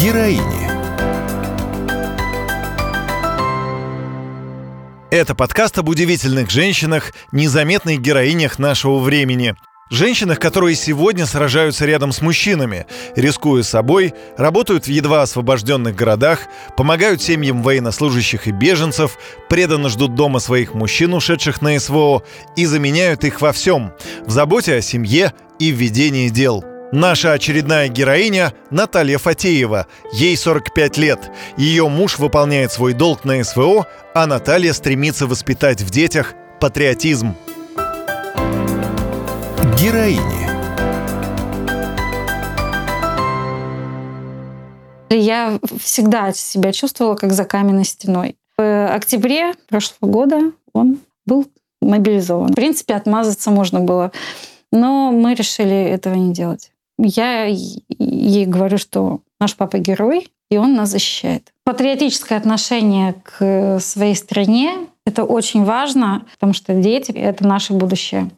[0.00, 0.68] Героини.
[5.10, 9.56] Это подкаст об удивительных женщинах, незаметных героинях нашего времени.
[9.90, 16.42] Женщинах, которые сегодня сражаются рядом с мужчинами, рискуя собой, работают в едва освобожденных городах,
[16.76, 19.18] помогают семьям военнослужащих и беженцев,
[19.48, 22.22] преданно ждут дома своих мужчин, ушедших на СВО,
[22.54, 23.92] и заменяют их во всем–
[24.26, 29.86] в заботе о семье и в ведении дел– Наша очередная героиня– Наталья Фатеева.
[30.10, 31.30] Ей 45 лет.
[31.58, 37.34] Ее муж выполняет свой долг на СВО, а Наталья стремится воспитать в детях патриотизм.
[39.78, 40.48] Героини.
[45.10, 48.36] Я всегда себя чувствовала как за каменной стеной.
[48.56, 51.46] В октябре прошлого года он был
[51.82, 52.52] мобилизован.
[52.52, 54.10] В принципе, отмазаться можно было,
[54.72, 60.74] но мы решили этого не делать я ей говорю, что наш папа герой, и он
[60.74, 61.52] нас защищает.
[61.64, 68.30] Патриотическое отношение к своей стране— это очень важно, потому что дети— это наше будущее.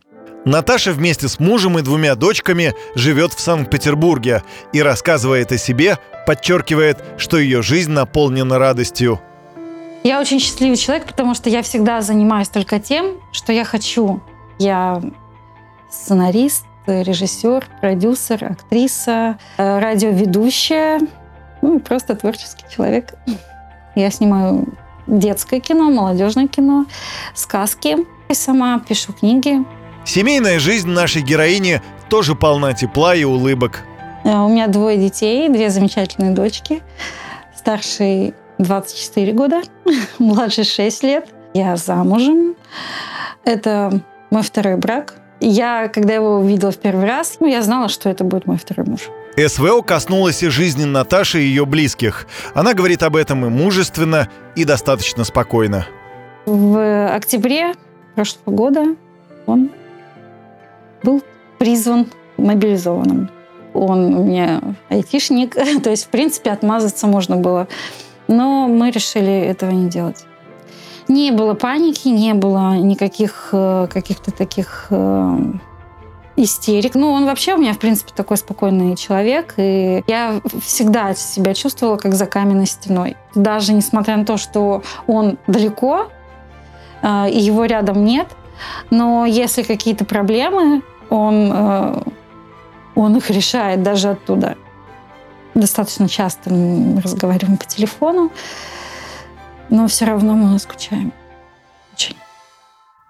[0.45, 7.05] Наташа вместе с мужем и двумя дочками живет в Санкт-Петербурге и рассказывает о себе, подчеркивает,
[7.19, 9.21] что ее жизнь наполнена радостью.
[10.03, 14.23] Я очень счастливый человек, потому что я всегда занимаюсь только тем, что я хочу.
[14.59, 15.03] Я
[15.91, 21.01] сценарист, режиссер, продюсер, актриса, э, радиоведущая,
[21.63, 23.15] ну и просто творческий человек.
[23.95, 24.67] Я снимаю
[25.07, 26.87] детское кино, молодежное кино,
[27.35, 27.97] сказки.
[28.29, 29.65] И сама пишу книги.
[30.05, 33.83] Семейная жизнь нашей героини тоже полна тепла и улыбок.
[34.25, 36.83] Э, у меня двое детей, две замечательные дочки.
[37.57, 39.63] Старший 24 года,
[40.19, 41.29] младший 6 лет.
[41.55, 42.55] Я замужем.
[43.45, 45.20] Это мой второй брак.
[45.41, 48.87] Я, когда его увидела в первый раз, ну, я знала, что это будет мой второй
[48.87, 49.09] муж.
[49.37, 52.27] СВО коснулась и жизни Наташи и ее близких.
[52.53, 55.87] Она говорит об этом и мужественно, и достаточно спокойно.
[56.45, 57.73] В октябре
[58.15, 58.85] прошлого года
[59.47, 59.71] он
[61.03, 61.23] был
[61.59, 62.07] призван
[62.37, 63.31] мобилизованным.
[63.73, 67.69] Он у меня айтишник, то есть, в принципе, отмазаться можно было.
[68.29, 70.25] Но мы решили этого не делать.
[71.11, 75.39] Не было паники, не было никаких э, каких-то таких э,
[76.37, 76.95] истерик.
[76.95, 79.55] Ну, он вообще у меня, в принципе, такой спокойный человек.
[79.57, 83.17] И я всегда себя чувствовала как за каменной стеной.
[83.35, 86.13] Даже несмотря на то, что он далеко,
[87.03, 88.29] э, и его рядом нет,
[88.91, 92.05] но если какие-то проблемы, он,
[92.95, 94.57] он их решает даже оттуда.
[95.55, 98.31] Достаточно часто мы разговариваем по телефону
[99.71, 101.13] но все равно мы скучаем.
[101.95, 102.17] Очень.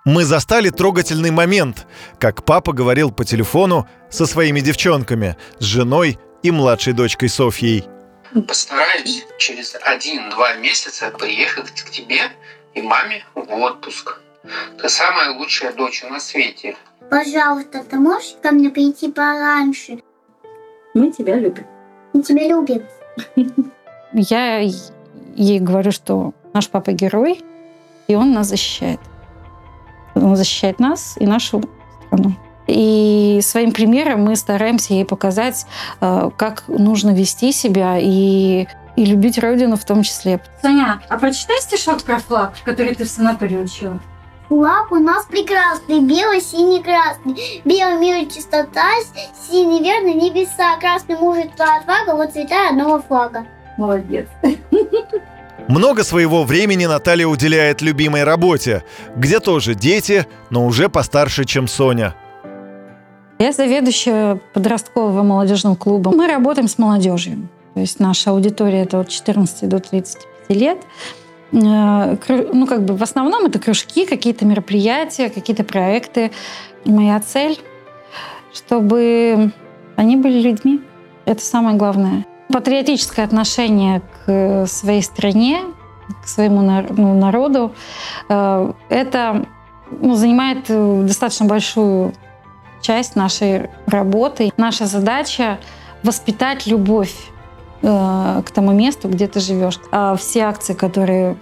[0.04, 1.86] Мы застали трогательный момент,
[2.18, 7.84] как папа говорил по телефону со своими девчонками, с женой и младшей дочкой Софьей.
[8.46, 12.30] Постараюсь через один-два месяца приехать к тебе
[12.74, 14.20] и маме в отпуск.
[14.80, 16.76] Ты самая лучшая дочь на свете.
[17.10, 20.00] Пожалуйста, ты можешь ко мне прийти пораньше?
[20.94, 21.66] Мы тебя любим.
[22.12, 22.82] Мы тебя любим.
[24.12, 27.42] Я ей говорю, что Наш папа герой,
[28.08, 29.00] и он нас защищает.
[30.14, 31.62] Он защищает нас и нашу
[32.06, 32.34] страну.
[32.66, 35.66] И своим примером мы стараемся ей показать,
[36.00, 38.66] э, как нужно вести себя и,
[38.96, 40.40] и любить Родину в том числе.
[40.62, 43.98] Саня, а прочитай стишок про флаг, который ты в санатории учила.
[44.48, 47.62] Флаг у нас прекрасный, белый, синий, красный.
[47.64, 48.88] Белый мир чистота,
[49.48, 53.46] синий верный небеса, красный мужество отвага, вот цвета одного флага.
[53.78, 54.26] Молодец.
[55.70, 58.82] Много своего времени Наталья уделяет любимой работе,
[59.14, 62.16] где тоже дети, но уже постарше, чем Соня.
[63.38, 66.10] Я заведующая подросткового молодежного клуба.
[66.10, 67.46] Мы работаем с молодежью.
[67.74, 70.78] То есть наша аудитория это от 14 до 35 лет.
[71.52, 72.16] Э,
[72.52, 76.32] ну, как бы в основном это кружки, какие-то мероприятия, какие-то проекты.
[76.84, 77.60] Моя цель,
[78.52, 79.52] чтобы
[79.94, 80.80] они были людьми.
[81.26, 82.26] Это самое главное.
[82.52, 85.62] Патриотическое отношение к своей стране,
[86.22, 87.74] к своему ну, народу,
[88.28, 89.46] э, это
[89.90, 92.12] ну, занимает э, достаточно большую
[92.80, 94.52] часть нашей работы.
[94.56, 95.58] Наша задача—
[96.02, 97.14] воспитать любовь
[97.82, 99.78] э, к тому месту, где ты живешь.
[99.92, 101.36] А все акции, которые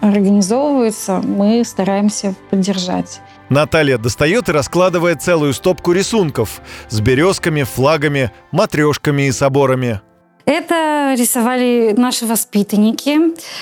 [0.00, 3.20] организовываются, мы стараемся поддержать.
[3.48, 10.00] Наталья достает и раскладывает целую стопку рисунков с березками, флагами, матрешками и соборами.
[10.46, 13.18] Это рисовали наши воспитанники.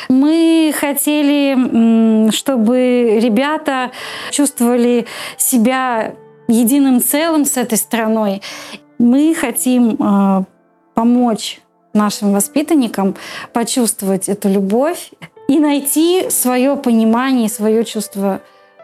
[0.08, 3.92] Мы хотели, чтобы ребята
[4.30, 5.06] чувствовали
[5.36, 6.14] себя
[6.48, 8.42] единым целым с этой страной.
[8.98, 10.44] Мы хотим а,
[10.94, 11.60] помочь
[11.94, 13.14] нашим воспитанникам
[13.52, 15.10] почувствовать эту любовь
[15.48, 18.40] и найти свое понимание, свое чувство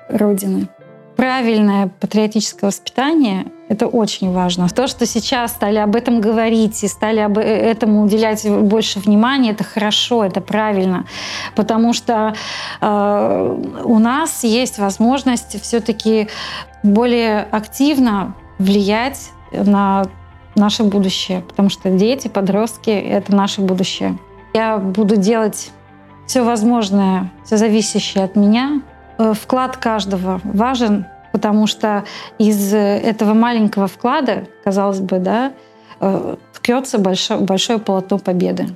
[0.09, 0.69] Родины.
[1.17, 4.69] Правильное патриотическое воспитание— это очень важно.
[4.69, 9.51] То, что сейчас стали об этом говорить и стали об э, этому уделять больше внимания,
[9.51, 11.05] это хорошо, это правильно,
[11.55, 12.35] потому что
[12.81, 16.29] э, у нас есть возможность все-таки
[16.83, 20.07] более активно влиять на
[20.55, 24.19] наше будущее, потому что дети, подростки— это наше будущее.
[24.55, 25.71] Я буду делать
[26.27, 28.83] все возможное, все зависящее от меня.
[29.19, 32.05] Э, вклад каждого важен, потому что
[32.39, 35.53] из этого маленького вклада, казалось бы, да,
[36.01, 38.69] э, ткется большое, большое полотно победы.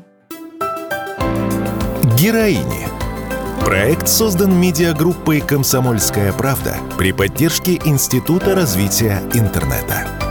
[2.19, 2.89] Героини.
[3.65, 10.22] Проект создан медиагруппой «Комсомольская правда» при поддержке Института развития интернета.